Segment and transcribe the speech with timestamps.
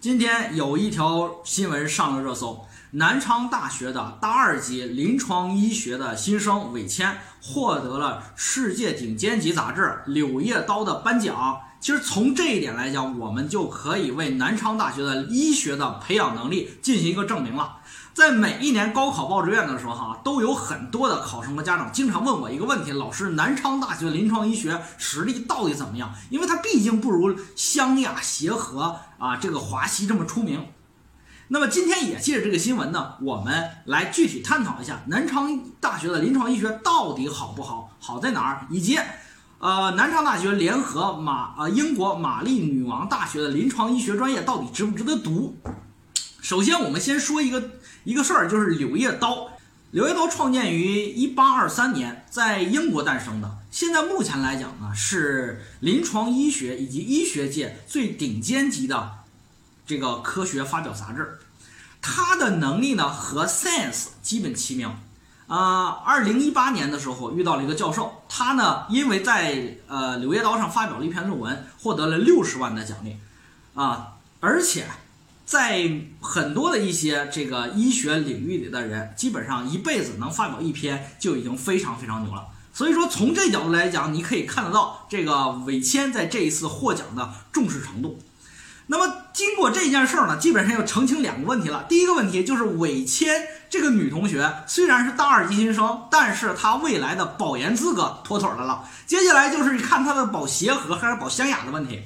[0.00, 11.60] 今天有一条新闻上了热搜，南昌大学的大二级临床医学的新生韦谦获得了世界顶尖级杂志《柳叶刀》的颁奖。
[11.80, 17.76] 其实从这一点来讲，我们就可以为南昌大学的医学的培养能力进行一个证明了。
[18.20, 26.12] 在每一年高考报志愿的时候，哈，都有很多的考生和家长经常问我一个问题：老师，南昌大学临床医学实力到底怎么样？
[26.28, 30.66] 因为它毕竟不如湘雅、协和啊这个华西这么出名。
[31.48, 38.98] 那么今天也借着这个新闻呢，我们来具体探讨一下南昌大学的临床医学到底好不好，好在哪儿，以及
[39.60, 45.56] 呃南昌大学联合马呃英国玛丽女王大学的临床医学专业到底值不值得读？
[46.42, 47.70] 首先，我们先说一个
[48.04, 49.50] 一个事儿，就是柳叶刀。
[49.90, 53.58] 柳叶刀创建于一八二三年，在英国诞生的。
[53.70, 59.10] 现在目前来讲呢，是临床医学以及医学界最顶尖级的
[59.84, 61.38] 这个科学发表杂志。
[62.00, 64.94] 它的能力呢和 Science 基本齐名。
[65.46, 73.16] 啊，二零一八年的时候遇到了一个教授，他呢因为在呃柳叶刀上发表了一篇论文，获得了六十万的奖励。
[73.74, 74.86] 啊，而且。
[75.50, 82.46] 在很多的一些这个医学领域里的人，基本上一辈子能发表一篇就已经非常非常牛了。
[82.72, 88.20] 所以说，从这角度来讲，你可以看得到这个韦谦在这一次获奖的重视程度。
[88.86, 91.84] 那么，经过这件事儿呢，基本上要澄清两个问题了。
[91.88, 98.84] 第一个问题就是韦谦这个女同学虽然是大二级新生，但是她未来的保研资格妥妥的了。
[99.04, 102.02] 接下来就是看她的保协和还是保湘雅的问题。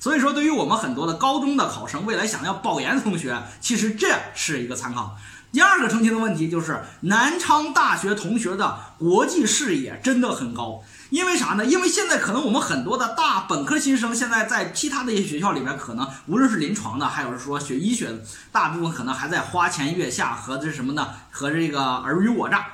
[0.00, 5.16] 所以说，对于我们很多的高中的考生，未来想要保研的同学，其实这是一个参考。
[5.50, 10.82] 第二个澄清的问题就是，南昌大学同学的国际视野真的很高。
[11.10, 11.64] 因为啥呢？
[11.64, 21.08] 因为现在可能我们很多的大本科新生，现在在其他的一些学校里面，可能无论是临床的，还有是说学医学的，大部分可能还在花前月下和这什么呢？
[21.30, 22.66] 和这个尔虞我诈。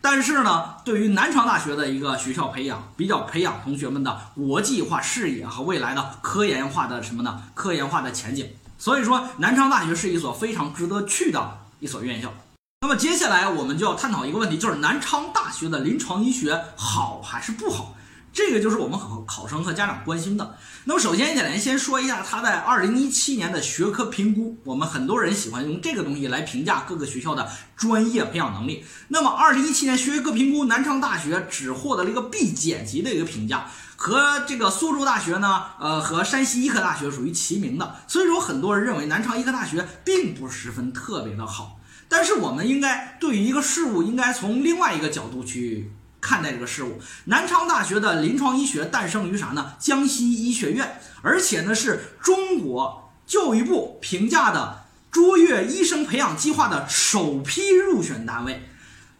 [0.00, 7.42] 但是呢，对于南昌大学的一个学校培养，比较培养同学们的国际化视野和未来的科研化的什么呢？
[7.54, 8.48] 科研化的前景。
[8.78, 12.32] 所以说，南昌大学是一所非常值得去的一所院校。
[12.80, 17.96] 那么接下来我们就要探讨一个问题，就是南昌大学的临床医学好还是不好？
[18.32, 20.56] 这个就是我们考考生和家长关心的。
[20.84, 24.56] 那么首先，一来先说一下他在二零一七年的学科评估。
[24.64, 28.84] 我们很多人喜欢用这个东西来评价各个学校的专业培养能力。
[29.08, 33.66] 那么二零一七年学科评估，南昌大学只获得了一个 B 减级的一个评价，
[33.96, 37.96] 和这个苏州大学呢，呃，和山西医科大学属于齐名的。
[38.06, 41.80] 所以说，很多人认为南昌医科大学并不十分特别的好。
[42.08, 45.92] 但是我们应该对于一个事物，应该从另外一个角度去。
[46.28, 49.72] 看待这个事物，南昌大学的临床医学诞生于啥呢？
[49.78, 58.68] 江西医学院，而且呢是中国教育部评价的卓越医生培养计划的首批入选单位，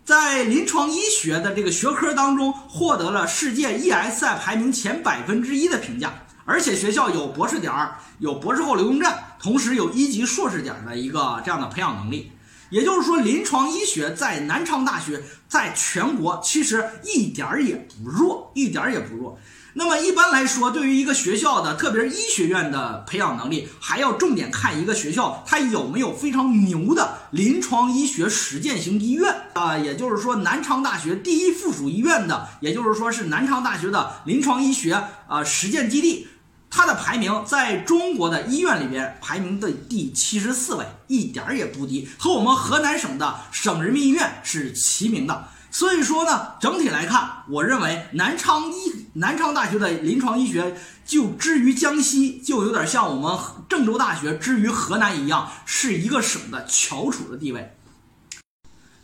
[0.04, 6.12] 在临床医学的这个学科当中获得了世界 ESI 排名前百分之一的评价，
[6.44, 12.32] 而且学校有博士点儿，有博士后流动站，同时有一级硕士点的一个这样的培养能力。
[12.70, 19.38] 也就是说，临床医学在南昌大学在全国其实一点儿也不弱，一点儿也不弱。
[19.74, 29.78] 那么一般来说，对于一个学校的，特别是医学院的培养能力，还要重点看一个学校它有没有非常牛的临床医学实践型医院啊。
[29.78, 36.26] 也就是说，南昌大学第一附属医院的，也就是说是南昌大学的临床医学啊实践基地。
[36.70, 45.48] 它的排名在中国的医院里边排名的第七十四位，一点儿也不低，和我们河南省的省人民医院是齐名的。
[45.70, 57.74] 所以说呢，整体来看，我认为南昌医南昌大学的临床医学就之于江西，就有点像我们郑州大学之于河南一样，是一个省的翘楚的地位。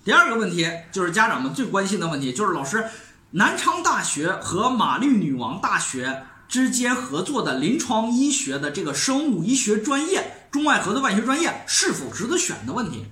[0.05, 2.85] 第二个问题就是家长们最关心的问题，就是老师，
[3.33, 6.25] 南昌大学和玛丽女王大学。
[6.49, 13.07] 之间合作的临床医学的这个生物医学专业，中外合作办学专业是否值得选的问题。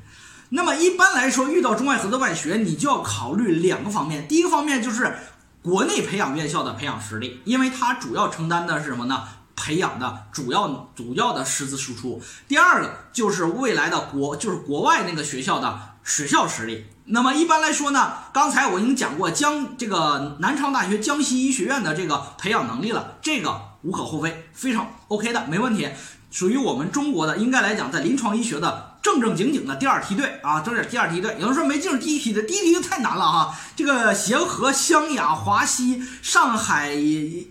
[0.51, 4.29] 那么一般来说，遇到中外合作办学，你就要考虑两个方面。
[4.29, 5.17] 第一个方面就是
[5.63, 9.23] 国内培养院校的培养实力，因为它主要承担的是什么呢？
[9.55, 12.21] 培养的主要主要的师资输出。
[12.49, 16.87] 第二个就是未来的国，就是国外那个学校的史校实力。
[17.07, 25.89] 那么一般来说呢，刚才我已经讲过江这个南昌大学江西医学院的这个培养能力了，这个无可厚非，非常 OK 的，没问题。
[26.31, 28.92] 属于我们中国的，应该来讲在临床医学的。
[29.03, 31.37] 正正经经的第二梯队啊，这是第二梯队。
[31.41, 33.55] 有人说没进入第一梯队，第一梯队太难了哈。
[33.75, 36.97] 这个协和、湘雅、华西、上海、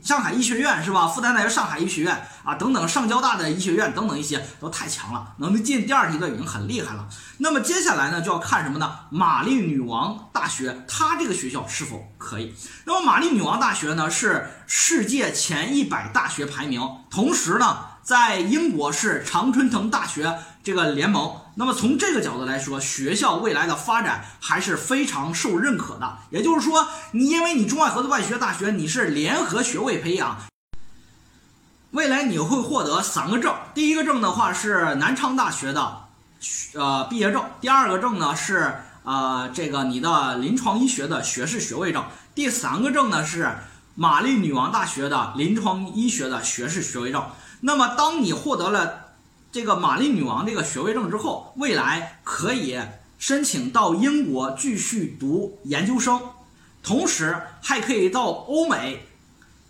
[0.02, 1.10] 上海医学院是吧？
[1.10, 7.06] 复旦大学上海医学院啊，等等，上交大的医学院等等一些都太强了，能进第二梯队已经很厉害了。
[7.40, 8.90] 那么接下来呢，就要看什么呢？
[9.10, 12.56] 玛丽女王大学，它这个学校是否可以？
[12.86, 17.88] 那么玛丽女王大学呢，是世界前一百大学排名，同时呢。
[18.04, 26.18] 在英国是常春藤大学这个联盟，那么从这个角度来说，学校未来的发展还是非常受认可的。
[26.30, 30.38] 也就是说，你因为你中外合作办学大学，你是联合学位培养，
[31.92, 33.56] 未来你会获得三个证。
[33.74, 36.04] 第一个证的话是南昌大学的
[36.76, 42.06] 呃毕业证，第二个证呢是呃这个你的临床医学的学士学位证，
[42.36, 43.50] 第三个证呢是
[43.96, 47.26] 玛丽女王大学的临床医学的学士学位证。
[47.62, 49.11] 那么，当你获得了
[49.52, 52.80] 这个玛丽女王这个学位证之后，未来可以
[53.20, 56.22] 申请到英国继续读研究生，
[56.82, 59.08] 同时还可以到欧美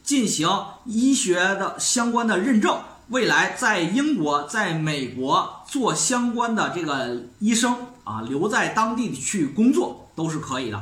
[0.04, 0.48] 进行
[0.86, 2.80] 医学的相关的认证。
[3.10, 10.82] 未来在英国、在美国做相关的这个医生啊，留在当地去工作都是可以的。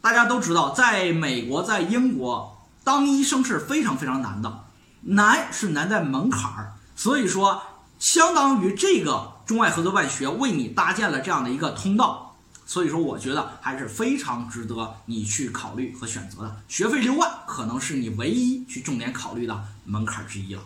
[0.00, 4.64] 大家都知道，在美国、在英国当医生是非常非常难的。
[5.02, 7.62] 难是难在门槛儿，所以说，
[8.00, 12.34] 相当于这个中外合作办学为你搭建了这样的一个通道，
[12.66, 16.56] 所以说，我觉得还是非常值得你去考虑和选择的。
[16.66, 20.62] 学费六万，可能是你唯一去重点考虑的门槛之一了。